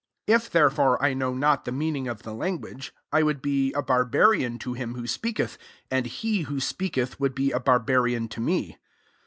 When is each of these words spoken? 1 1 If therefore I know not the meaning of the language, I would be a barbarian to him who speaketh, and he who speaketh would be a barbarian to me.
1 0.25 0.33
1 0.33 0.35
If 0.41 0.49
therefore 0.49 0.99
I 1.03 1.13
know 1.13 1.35
not 1.35 1.63
the 1.63 1.71
meaning 1.71 2.07
of 2.07 2.23
the 2.23 2.33
language, 2.33 2.91
I 3.11 3.21
would 3.21 3.39
be 3.39 3.71
a 3.73 3.83
barbarian 3.83 4.57
to 4.57 4.73
him 4.73 4.95
who 4.95 5.05
speaketh, 5.05 5.59
and 5.91 6.07
he 6.07 6.41
who 6.41 6.59
speaketh 6.59 7.19
would 7.19 7.35
be 7.35 7.51
a 7.51 7.59
barbarian 7.59 8.27
to 8.29 8.39
me. 8.41 8.79